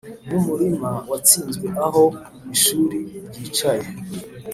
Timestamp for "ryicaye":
3.29-3.85